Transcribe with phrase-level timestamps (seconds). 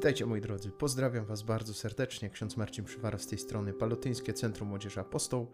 [0.00, 2.30] Witajcie moi drodzy, pozdrawiam Was bardzo serdecznie.
[2.30, 5.50] Ksiądz Marcin Przywara z tej strony, Palotyńskie Centrum Młodzieży Apostoł.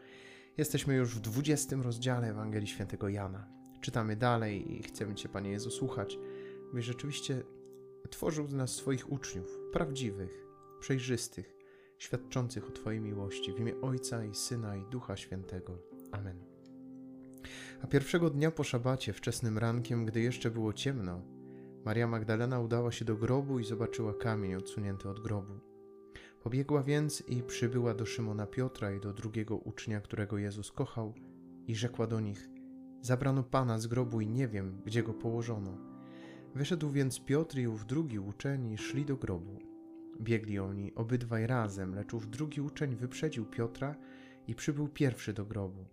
[0.56, 3.48] Jesteśmy już w 20 rozdziale Ewangelii Świętego Jana.
[3.80, 6.18] Czytamy dalej i chcemy Cię, Panie Jezu, słuchać,
[6.72, 7.42] byś rzeczywiście
[8.10, 10.46] tworzył z nas swoich uczniów, prawdziwych,
[10.80, 11.56] przejrzystych,
[11.98, 15.78] świadczących o Twojej miłości w imię Ojca i Syna i Ducha Świętego.
[16.12, 16.44] Amen.
[17.82, 21.35] A pierwszego dnia po szabacie, wczesnym rankiem, gdy jeszcze było ciemno,
[21.86, 25.60] Maria Magdalena udała się do grobu i zobaczyła kamień odsunięty od grobu.
[26.42, 31.14] Pobiegła więc i przybyła do Szymona Piotra i do drugiego ucznia, którego Jezus kochał,
[31.66, 32.48] i rzekła do nich:
[33.00, 35.78] Zabrano pana z grobu i nie wiem, gdzie go położono.
[36.54, 39.58] Wyszedł więc Piotr i ów drugi uczeń i szli do grobu.
[40.20, 43.96] Biegli oni obydwaj razem, lecz ów drugi uczeń wyprzedził Piotra
[44.46, 45.86] i przybył pierwszy do grobu.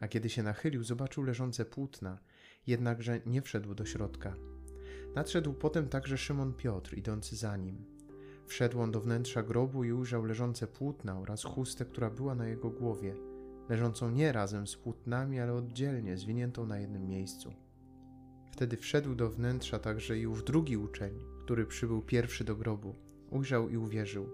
[0.00, 2.18] A kiedy się nachylił, zobaczył leżące płótna,
[2.66, 4.34] jednakże nie wszedł do środka.
[5.16, 7.84] Nadszedł potem także Szymon Piotr, idący za nim.
[8.46, 12.70] Wszedł on do wnętrza grobu i ujrzał leżące płótna oraz chustę, która była na jego
[12.70, 13.14] głowie,
[13.68, 17.52] leżącą nie razem z płótnami, ale oddzielnie, zwiniętą na jednym miejscu.
[18.52, 21.14] Wtedy wszedł do wnętrza także i ów drugi uczeń,
[21.44, 22.94] który przybył pierwszy do grobu.
[23.30, 24.28] Ujrzał i uwierzył.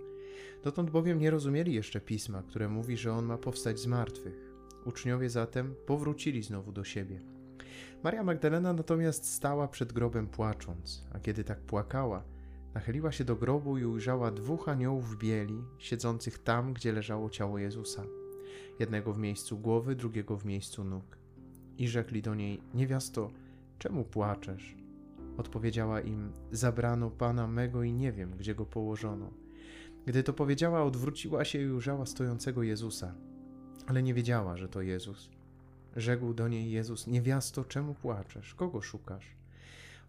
[0.64, 4.52] Dotąd bowiem nie rozumieli jeszcze pisma, które mówi, że on ma powstać z martwych.
[4.84, 7.41] Uczniowie zatem powrócili znowu do siebie.
[8.02, 12.22] Maria Magdalena natomiast stała przed grobem płacząc, a kiedy tak płakała,
[12.74, 18.04] nachyliła się do grobu i ujrzała dwóch aniołów bieli, siedzących tam, gdzie leżało ciało Jezusa.
[18.78, 21.18] Jednego w miejscu głowy, drugiego w miejscu nóg.
[21.78, 23.30] I rzekli do niej: Niewiasto,
[23.78, 24.76] czemu płaczesz?
[25.36, 29.30] Odpowiedziała im: Zabrano pana mego i nie wiem, gdzie go położono.
[30.06, 33.14] Gdy to powiedziała, odwróciła się i ujrzała stojącego Jezusa,
[33.86, 35.30] ale nie wiedziała, że to Jezus.
[35.96, 38.54] Rzekł do niej Jezus: Niewiasto, czemu płaczesz?
[38.54, 39.36] Kogo szukasz?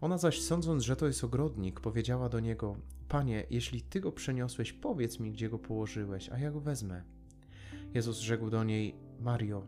[0.00, 2.76] Ona zaś, sądząc, że to jest ogrodnik, powiedziała do niego:
[3.08, 7.02] Panie, jeśli ty go przeniosłeś, powiedz mi, gdzie go położyłeś, a ja go wezmę.
[7.94, 9.66] Jezus rzekł do niej: Mario.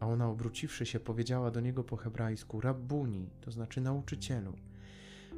[0.00, 4.52] A ona, obróciwszy się, powiedziała do niego po hebrajsku: Rabbuni, to znaczy nauczycielu.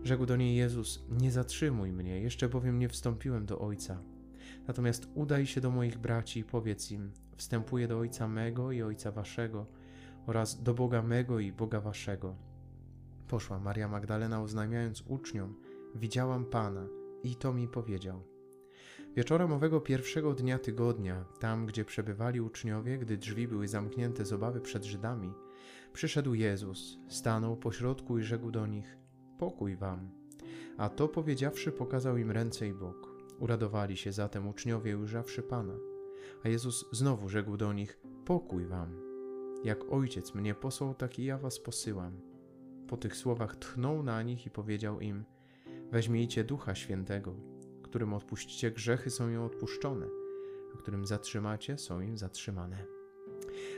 [0.05, 4.03] Rzekł do niej Jezus: Nie zatrzymuj mnie, jeszcze bowiem nie wstąpiłem do Ojca.
[4.67, 9.13] Natomiast udaj się do moich braci i powiedz im: Wstępuję do Ojca mego i Ojca
[9.13, 9.67] waszego
[10.31, 12.37] oraz do Boga mego i Boga waszego.
[13.29, 15.55] Poszła Maria Magdalena, oznajmiając uczniom:
[15.95, 16.87] Widziałam Pana,
[17.23, 18.23] i to mi powiedział.
[19.17, 24.61] Wieczorem owego pierwszego dnia tygodnia, tam gdzie przebywali uczniowie, gdy drzwi były zamknięte z obawy
[24.61, 25.33] przed Żydami,
[25.93, 28.99] przyszedł Jezus, stanął pośrodku i rzekł do nich:
[29.39, 30.11] Pokój wam.
[30.79, 33.09] A to powiedziawszy, pokazał im ręce i bok.
[33.39, 35.75] Uradowali się zatem uczniowie, ujrzawszy Pana.
[36.45, 39.10] A Jezus znowu rzekł do nich: Pokój wam.
[39.65, 42.21] Jak ojciec mnie posłał, tak i ja was posyłam.
[42.87, 45.25] Po tych słowach tchnął na nich i powiedział im:
[45.91, 47.35] Weźmiejcie ducha świętego,
[47.83, 50.07] którym odpuścicie grzechy, są im odpuszczone,
[50.75, 52.85] a którym zatrzymacie, są im zatrzymane.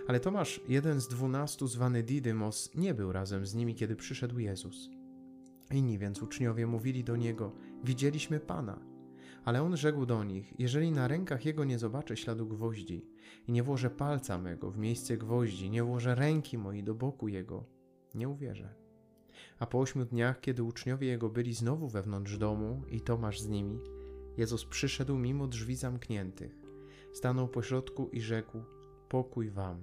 [0.09, 4.91] Ale Tomasz, jeden z dwunastu zwany Didymos, nie był razem z nimi, kiedy przyszedł Jezus.
[5.70, 7.53] Inni więc uczniowie mówili do niego:
[7.84, 8.91] Widzieliśmy Pana.
[9.44, 13.06] Ale on rzekł do nich: Jeżeli na rękach jego nie zobaczę śladu gwoździ
[13.47, 17.64] i nie włożę palca mego w miejsce gwoździ, nie włożę ręki mojej do boku jego,
[18.14, 18.75] nie uwierzę.
[19.58, 23.81] A po ośmiu dniach, kiedy uczniowie jego byli znowu wewnątrz domu i Tomasz z nimi,
[24.36, 26.58] Jezus przyszedł mimo drzwi zamkniętych,
[27.12, 28.62] stanął pośrodku i rzekł:
[29.08, 29.76] Pokój wam.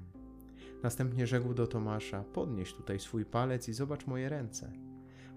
[0.84, 4.72] Następnie rzekł do Tomasza: Podnieś tutaj swój palec i zobacz moje ręce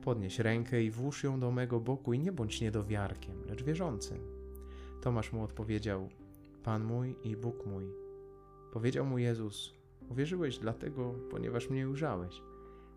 [0.05, 4.19] Podnieś rękę i włóż ją do mego boku i nie bądź niedowiarkiem, lecz wierzącym.
[5.01, 6.09] Tomasz mu odpowiedział:
[6.65, 7.85] Pan mój i Bóg mój.
[8.73, 9.75] Powiedział mu Jezus:
[10.09, 12.43] Uwierzyłeś dlatego, ponieważ mnie ujrzałeś.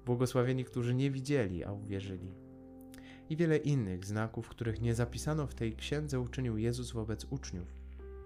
[0.05, 2.31] Błogosławieni, którzy nie widzieli, a uwierzyli.
[3.29, 7.67] I wiele innych znaków, których nie zapisano w tej księdze, uczynił Jezus wobec uczniów.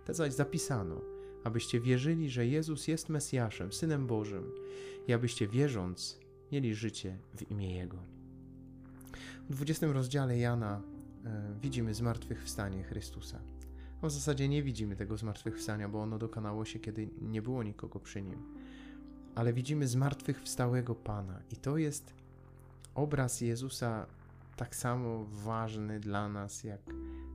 [0.06, 1.02] Te zaś zapisano,
[1.44, 4.52] abyście wierzyli, że Jezus jest Mesjaszem, Synem Bożym,
[5.08, 6.20] i abyście wierząc,
[6.52, 8.19] mieli życie w imię Jego.
[9.50, 10.82] W 20 rozdziale Jana
[11.26, 13.40] e, widzimy zmartwychwstanie Chrystusa.
[14.02, 18.00] No, w zasadzie nie widzimy tego zmartwychwstania, bo ono dokonało się, kiedy nie było nikogo
[18.00, 18.56] przy nim.
[19.36, 22.14] Ale widzimy zmartwychwstałego Pana, i to jest
[22.96, 24.06] obraz Jezusa
[24.56, 26.82] tak samo ważny dla nas, jak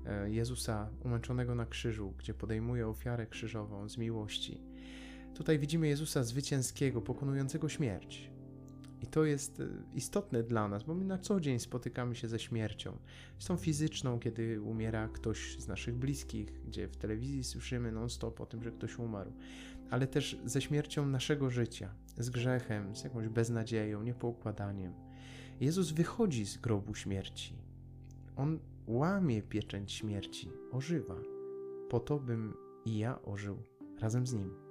[0.06, 4.60] e, Jezusa umęczonego na krzyżu, gdzie podejmuje ofiarę krzyżową z miłości.
[5.34, 8.33] Tutaj widzimy Jezusa zwycięskiego, pokonującego śmierć.
[9.04, 12.38] I to jest e, istotne dla nas, bo my na co dzień spotykamy się ze
[12.38, 12.98] śmiercią.
[13.38, 18.46] Z tą fizyczną, kiedy umiera ktoś z naszych bliskich, gdzie w telewizji słyszymy non-stop o
[18.46, 19.32] tym, że ktoś umarł,
[19.90, 24.92] ale też ze śmiercią naszego życia, z grzechem, z jakąś beznadzieją, niepoukładaniem.
[25.60, 27.54] Jezus wychodzi z grobu śmierci.
[28.36, 31.16] On łamie pieczęć śmierci, ożywa,
[31.90, 32.54] po to bym
[32.84, 33.62] i ja ożył
[34.00, 34.63] razem z nim.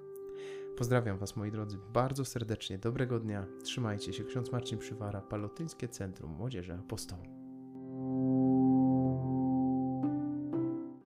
[0.78, 2.78] Pozdrawiam Was, moi drodzy, bardzo serdecznie.
[2.78, 3.46] Dobrego dnia.
[3.64, 4.24] Trzymajcie się.
[4.24, 7.43] Ksiądz Marcin Przywara, Palotyńskie Centrum Młodzieży Apostołów.